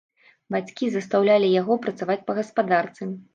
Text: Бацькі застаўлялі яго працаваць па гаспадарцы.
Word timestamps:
Бацькі 0.53 0.89
застаўлялі 0.95 1.51
яго 1.61 1.77
працаваць 1.85 2.17
па 2.31 2.37
гаспадарцы. 2.39 3.03